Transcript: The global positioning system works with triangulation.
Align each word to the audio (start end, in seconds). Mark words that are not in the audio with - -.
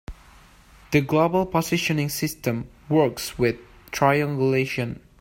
The 0.89 1.01
global 1.01 1.45
positioning 1.45 2.09
system 2.09 2.67
works 2.89 3.37
with 3.37 3.57
triangulation. 3.91 4.99